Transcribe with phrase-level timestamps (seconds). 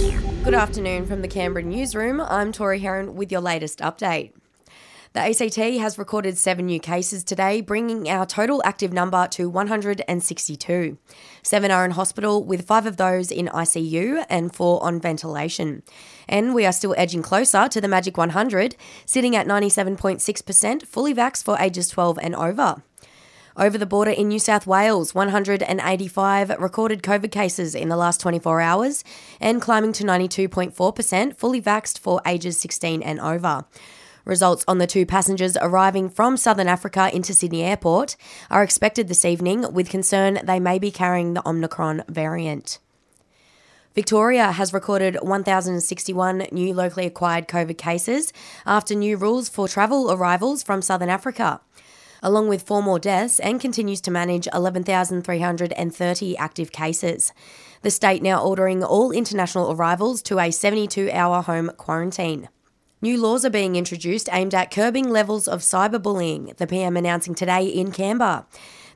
[0.00, 2.20] Good afternoon from the Canberra newsroom.
[2.20, 4.32] I'm Tori Heron with your latest update.
[5.12, 10.98] The ACT has recorded seven new cases today, bringing our total active number to 162.
[11.42, 15.82] Seven are in hospital, with five of those in ICU and four on ventilation.
[16.28, 21.44] And we are still edging closer to the magic 100, sitting at 97.6% fully vaxxed
[21.44, 22.82] for ages 12 and over.
[23.60, 28.62] Over the border in New South Wales, 185 recorded COVID cases in the last 24
[28.62, 29.04] hours
[29.38, 33.66] and climbing to 92.4% fully vaxxed for ages 16 and over.
[34.24, 38.16] Results on the two passengers arriving from Southern Africa into Sydney Airport
[38.50, 42.78] are expected this evening, with concern they may be carrying the Omicron variant.
[43.94, 48.32] Victoria has recorded 1,061 new locally acquired COVID cases
[48.64, 51.60] after new rules for travel arrivals from Southern Africa
[52.22, 57.32] along with four more deaths, and continues to manage 11,330 active cases.
[57.82, 62.48] The state now ordering all international arrivals to a 72 hour home quarantine.
[63.02, 67.66] New laws are being introduced aimed at curbing levels of cyberbullying, the PM announcing today
[67.66, 68.46] in Canberra.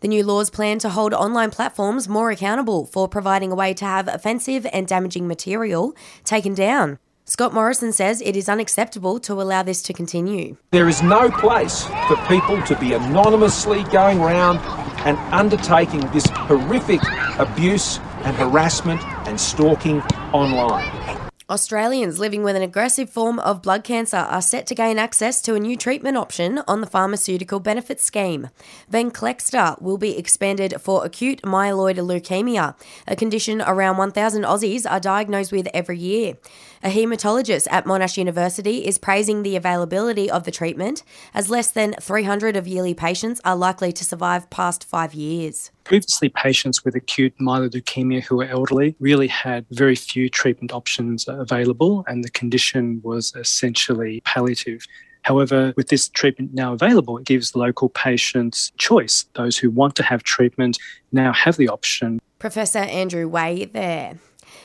[0.00, 3.84] The new laws plan to hold online platforms more accountable for providing a way to
[3.84, 6.98] have offensive and damaging material taken down.
[7.24, 10.56] Scott Morrison says it is unacceptable to allow this to continue.
[10.72, 14.58] There is no place for people to be anonymously going around
[15.06, 17.00] and undertaking this horrific
[17.38, 20.00] abuse and harassment and stalking
[20.32, 21.21] online.
[21.52, 25.54] Australians living with an aggressive form of blood cancer are set to gain access to
[25.54, 28.48] a new treatment option on the Pharmaceutical Benefits Scheme.
[28.90, 32.74] Venclexta will be expanded for acute myeloid leukemia,
[33.06, 36.38] a condition around 1,000 Aussies are diagnosed with every year.
[36.82, 41.02] A haematologist at Monash University is praising the availability of the treatment,
[41.34, 45.70] as less than 300 of yearly patients are likely to survive past five years.
[45.84, 51.26] Previously, patients with acute myeloid leukemia who were elderly really had very few treatment options
[51.28, 54.86] available, and the condition was essentially palliative.
[55.22, 59.26] However, with this treatment now available, it gives local patients choice.
[59.34, 60.78] Those who want to have treatment
[61.12, 62.20] now have the option.
[62.38, 64.18] Professor Andrew Wei there.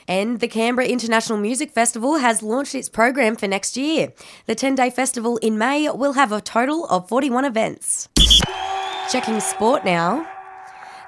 [0.08, 4.14] And the Canberra International Music Festival has launched its program for next year.
[4.46, 8.10] The 10 day festival in May will have a total of 41 events.
[9.12, 10.28] Checking sport now.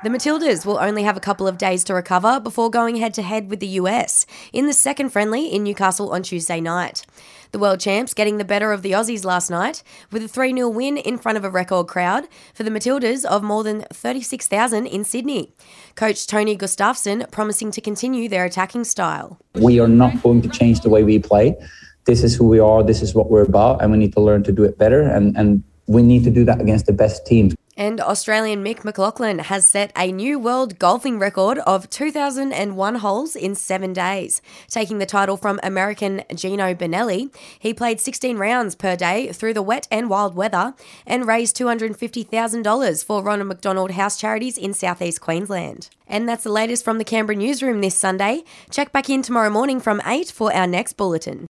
[0.02, 3.22] The Matildas will only have a couple of days to recover before going head to
[3.22, 7.06] head with the US in the second friendly in Newcastle on Tuesday night.
[7.52, 10.70] The world champs getting the better of the Aussies last night with a 3 0
[10.70, 15.04] win in front of a record crowd for the Matildas of more than 36,000 in
[15.04, 15.54] Sydney.
[15.96, 19.38] Coach Tony Gustavsson promising to continue their attacking style.
[19.56, 21.58] We are not going to change the way we play.
[22.06, 24.44] This is who we are, this is what we're about, and we need to learn
[24.44, 25.02] to do it better.
[25.02, 27.54] And, and we need to do that against the best teams.
[27.80, 33.56] And Australian Mick McLaughlin has set a new world golfing record of 2,001 holes in
[33.56, 37.34] seven days, taking the title from American Gino Benelli.
[37.58, 40.74] He played 16 rounds per day through the wet and wild weather
[41.08, 45.88] and raised $250,000 for Ronald McDonald House Charities in southeast Queensland.
[46.06, 48.44] And that's the latest from the Canberra newsroom this Sunday.
[48.70, 51.48] Check back in tomorrow morning from 8 for our next bulletin.